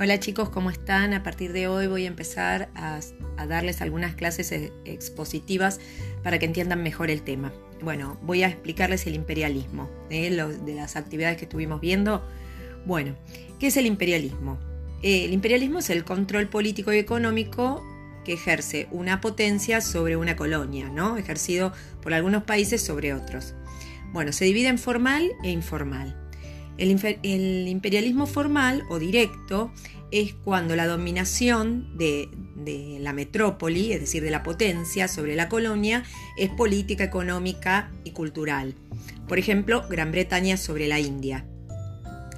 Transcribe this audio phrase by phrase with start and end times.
[0.00, 1.12] Hola chicos, ¿cómo están?
[1.12, 3.00] A partir de hoy voy a empezar a,
[3.48, 5.80] darles algunas clases e, expositivas
[6.22, 7.52] para que entiendan mejor el tema.
[7.82, 10.30] Bueno, voy a explicarles el imperialismo, ¿eh?
[10.30, 12.24] de las actividades que estuvimos viendo.
[12.86, 13.16] Bueno,
[13.58, 14.60] ¿qué es el imperialismo?
[15.02, 17.84] Eh, el imperialismo es el control político y económico
[18.24, 21.16] que ejerce una potencia sobre una colonia, ¿no?
[21.16, 23.56] Ejercido por algunos países sobre otros.
[24.12, 26.27] Bueno, se divide en formal e informal.
[26.78, 29.72] El, imperialismo formal o directo
[30.10, 32.28] es cuando la dominación de,
[33.00, 36.04] la metrópoli, es decir, de la potencia sobre la colonia,
[36.36, 38.74] es política, económica y cultural.
[39.26, 41.44] Por ejemplo, Gran Bretaña sobre la India.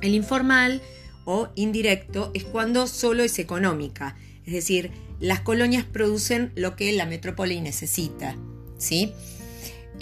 [0.00, 0.80] El informal
[1.24, 7.06] o indirecto es cuando solo es económica, es decir, las colonias producen lo que la
[7.06, 8.36] metrópoli necesita.
[8.78, 9.12] ¿sí?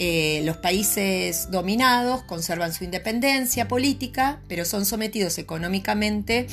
[0.01, 6.47] Eh, los países dominados conservan su independencia política, pero son sometidos económicamente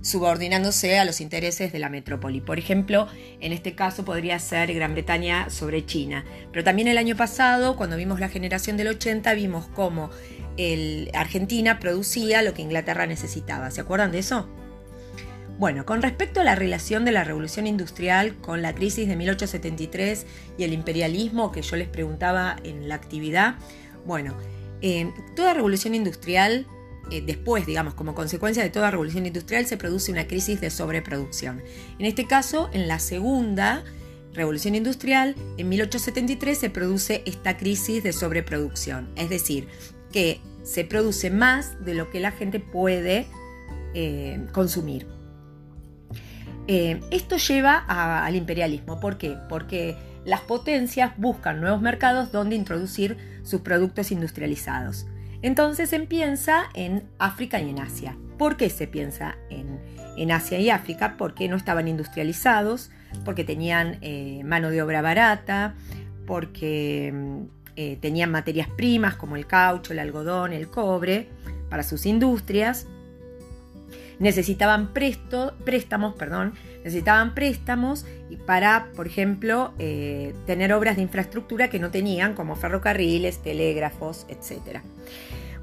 [0.00, 2.40] subordinándose a los intereses de la metrópoli.
[2.40, 3.06] Por ejemplo,
[3.40, 6.24] en este caso podría ser Gran Bretaña sobre China.
[6.52, 10.10] Pero también el año pasado, cuando vimos la generación del 80, vimos cómo
[11.14, 13.70] Argentina producía lo que Inglaterra necesitaba.
[13.70, 14.48] ¿Se acuerdan de eso?
[15.58, 20.24] Bueno, con respecto a la relación de la revolución industrial con la crisis de 1873
[20.56, 23.56] y el imperialismo que yo les preguntaba en la actividad,
[24.06, 24.36] bueno,
[25.34, 26.68] toda revolución industrial,
[27.10, 31.60] eh, después, digamos, como consecuencia de toda revolución industrial, se produce una crisis de sobreproducción.
[31.98, 33.82] En este caso, en la segunda
[34.34, 39.66] revolución industrial, en 1873 se produce esta crisis de sobreproducción, es decir,
[40.12, 43.26] que se produce más de lo que la gente puede
[43.94, 45.17] eh, consumir.
[46.68, 49.00] Eh, esto lleva al imperialismo.
[49.00, 49.36] ¿Por qué?
[49.48, 55.06] Porque las potencias buscan nuevos mercados donde introducir sus productos industrializados.
[55.40, 58.16] Entonces se piensa en África y en Asia.
[58.36, 61.14] ¿Por qué se piensa en, Asia y África?
[61.16, 62.90] Porque no estaban industrializados,
[63.24, 65.74] porque tenían eh, mano de obra barata,
[66.26, 67.42] porque mm,
[67.76, 71.28] eh, tenían materias primas como el caucho, el algodón, el cobre
[71.70, 72.86] para sus industrias
[74.18, 76.54] necesitaban préstamos, perdón,
[76.84, 78.04] necesitaban préstamos
[78.46, 84.80] para, por ejemplo, eh, tener obras de infraestructura que no tenían, como ferrocarriles, telégrafos, etc.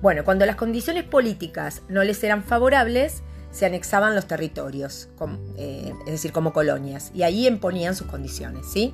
[0.02, 5.09] Bueno, cuando las condiciones políticas no les eran favorables, se anexaban los territorios,
[5.58, 8.94] eh, es decir, como colonias, y ahí imponían sus condiciones, ¿sí?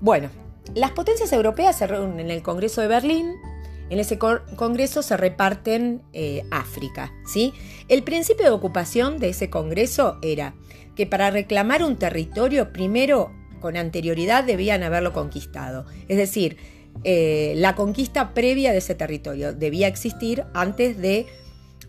[0.00, 0.30] Bueno,
[0.74, 3.34] las potencias europeas se reúnen en el Congreso de Berlín
[3.90, 7.12] en ese congreso se reparten eh, África.
[7.26, 7.52] ¿sí?
[7.88, 10.54] El principio de ocupación de ese congreso era
[10.96, 15.86] que para reclamar un territorio, primero con anterioridad debían haberlo conquistado.
[16.08, 16.56] Es decir,
[17.02, 21.26] eh, la conquista previa de ese territorio debía existir antes de,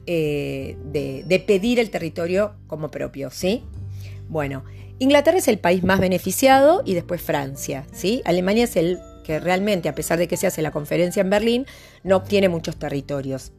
[0.05, 3.29] eh, de, de, pedir el territorio como propio.
[3.29, 3.63] ¿sí?
[4.27, 4.63] Bueno,
[4.99, 7.85] Inglaterra es el país más beneficiado y después Francia.
[7.91, 8.21] ¿sí?
[8.25, 11.65] Alemania es el que realmente, a pesar de que se hace la conferencia en Berlín,
[12.03, 13.51] no obtiene muchos territorios.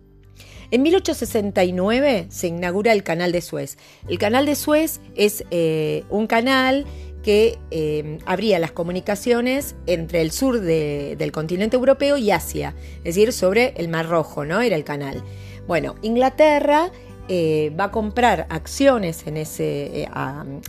[0.71, 3.79] En 1869 se inaugura el Canal de Suez.
[4.09, 6.87] El Canal de Suez es eh, un canal
[7.23, 13.33] que eh, abría las comunicaciones entre el sur del continente europeo y Asia, es decir,
[13.33, 14.61] sobre el Mar Rojo, ¿no?
[14.61, 15.25] Era el canal.
[15.67, 16.91] Bueno, Inglaterra
[17.29, 20.09] eh, va a comprar acciones en ese,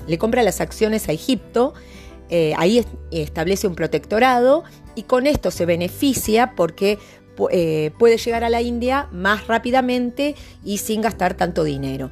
[0.07, 1.75] le compra las acciones a Egipto,
[2.57, 4.63] ahí establece un protectorado
[4.97, 6.97] y con esto se beneficia porque
[7.52, 10.35] eh, puede llegar a la India más rápidamente
[10.66, 12.09] y sin gastar tanto dinero.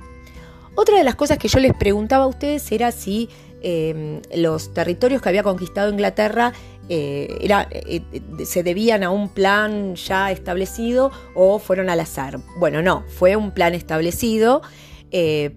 [0.75, 3.27] Otra de las cosas que yo les preguntaba a ustedes era si
[3.63, 6.53] em, los territorios que había conquistado Inglaterra
[6.87, 12.39] eh, eh, se debían a un plan ya establecido o fueron al azar.
[12.59, 14.61] Bueno, no, fue un plan establecido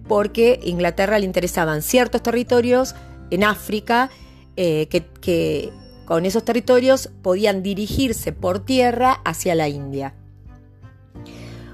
[0.07, 2.95] porque Inglaterra le interesaban ciertos territorios
[3.29, 4.09] en África
[4.55, 5.69] que
[6.09, 10.15] con esos territorios podían dirigirse por tierra hacia la India.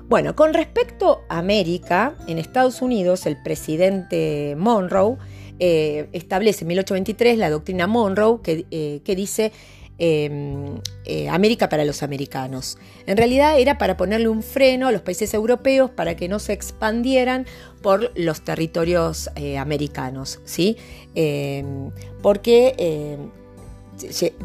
[0.10, 5.16] Bueno, con respecto a América, en Estados Unidos el presidente Monroe
[5.60, 9.54] eh, establece en 1823 la doctrina Monroe que, eh, dice
[10.00, 12.78] em, eh, América para los americanos.
[13.08, 16.52] En realidad era para ponerle un freno a los países europeos para que no se
[16.52, 17.46] expandieran
[17.82, 20.76] por los territorios americanos, ¿sí?
[21.16, 21.92] Em,
[22.22, 23.30] porque em,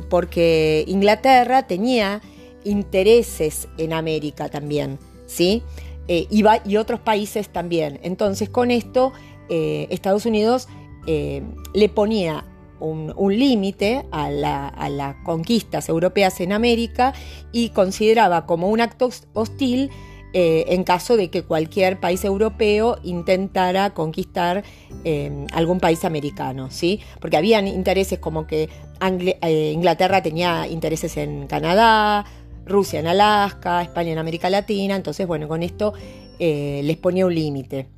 [0.09, 2.21] porque Inglaterra tenía
[2.65, 5.63] intereses en América también, ¿sí?
[6.09, 8.01] Eh, y, otros países también.
[8.03, 9.13] Entonces, con esto,
[9.49, 10.67] eh, Estados Unidos
[11.07, 11.43] eh,
[11.73, 12.45] le ponía
[12.81, 17.13] un, límite a, las conquistas europeas en América
[17.53, 19.91] y consideraba como un acto hostil
[20.33, 24.63] eh, en caso de que cualquier país europeo intentara conquistar
[25.05, 27.01] eh, algún país americano, ¿sí?
[27.21, 28.69] Porque habían intereses como que
[29.01, 32.25] eh, Inglaterra tenía intereses en Canadá,
[32.65, 35.95] Rusia en Alaska, España en América Latina, entonces bueno, con esto
[36.39, 37.89] les ponía un límite.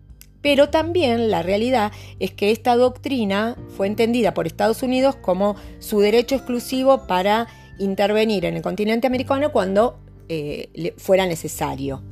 [0.41, 6.01] Pero también la realidad es que esta doctrina fue entendida por Estados Unidos como su
[6.01, 7.47] derecho exclusivo para
[7.79, 10.01] intervenir en el continente americano cuando
[10.97, 12.03] fuera necesario.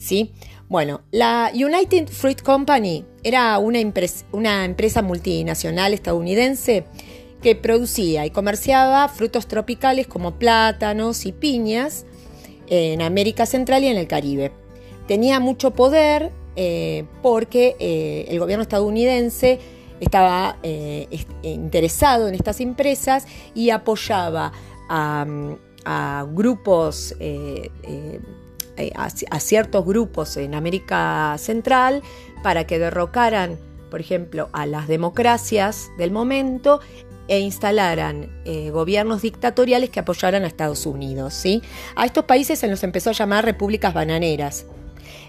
[0.00, 0.32] ¿Sí?
[0.68, 6.84] Bueno, la United Fruit Company era una, empresa multinacional estadounidense
[7.42, 12.06] que producía y comerciaba frutos tropicales como plátanos y piñas
[12.68, 14.52] en América Central y en el Caribe.
[15.06, 19.58] Tenía mucho poder eh, porque eh, el gobierno estadounidense
[20.00, 21.08] estaba eh,
[21.42, 24.52] interesado en estas empresas y apoyaba
[24.88, 25.26] a,
[25.84, 27.14] a grupos
[28.80, 32.02] eh, a, ciertos grupos en América Central
[32.42, 33.58] para que derrocaran,
[33.90, 36.80] por ejemplo, a las democracias del momento
[37.28, 41.34] e instalaran eh, gobiernos dictatoriales que apoyaran a Estados Unidos.
[41.34, 41.62] ¿sí?
[41.94, 44.66] A estos países se los empezó a llamar repúblicas bananeras.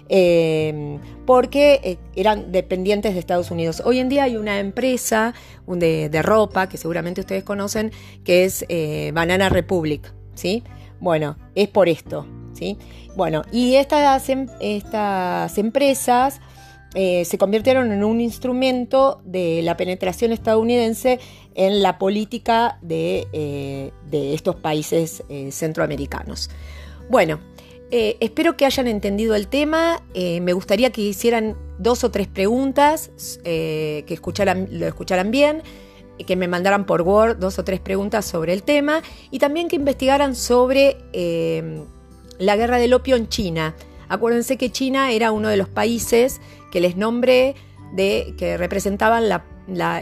[0.08, 3.82] Em, porque eh, eran dependientes de Estados Unidos.
[3.84, 5.34] Hoy en día hay una empresa
[5.66, 7.92] de, de ropa que seguramente ustedes conocen
[8.24, 8.66] que es
[9.14, 10.12] Banana Republic.
[10.34, 10.64] ¿sí?
[11.00, 12.26] Bueno, es por esto.
[13.16, 16.40] Bueno, y estas, em, estas empresas
[16.94, 21.20] eh, se convirtieron en un instrumento de la penetración estadounidense
[21.54, 26.50] en la política de, eh, estos países eh, centroamericanos.
[27.08, 27.40] Bueno,
[27.90, 30.02] espero que hayan entendido el tema.
[30.14, 33.10] me gustaría que hicieran dos o tres preguntas,
[33.44, 35.62] que escucharan, lo escucharan bien
[36.26, 39.76] que me mandaran por Word dos o tres preguntas sobre el tema y también que
[39.76, 40.96] investigaran sobre
[42.42, 43.74] la guerra del opio en China.
[44.08, 46.40] Acuérdense que China era uno de los países
[46.70, 47.54] que les nombré
[47.94, 49.24] de que representaban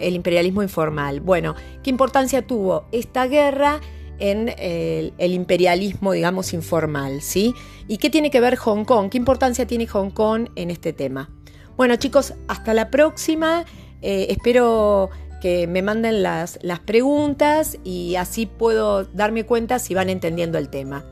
[0.00, 1.20] el imperialismo informal.
[1.20, 3.80] Bueno, ¿qué importancia tuvo esta guerra
[4.18, 7.20] en el, imperialismo, digamos, informal?
[7.20, 7.54] ¿sí?
[7.88, 9.10] ¿Y qué tiene que ver Hong Kong?
[9.10, 11.30] ¿Qué importancia tiene Hong Kong en este tema?
[11.76, 13.64] Bueno, chicos, hasta la próxima.
[14.02, 15.10] Eh, espero
[15.42, 20.68] que me manden las, las preguntas y así puedo darme cuenta si van entendiendo el
[20.68, 21.04] tema.